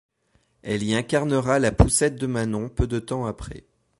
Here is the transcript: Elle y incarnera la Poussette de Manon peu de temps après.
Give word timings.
Elle 0.63 0.81
y 0.81 0.95
incarnera 0.95 1.59
la 1.59 1.71
Poussette 1.71 2.15
de 2.15 2.25
Manon 2.25 2.69
peu 2.69 2.87
de 2.87 2.97
temps 2.97 3.27
après. 3.27 3.67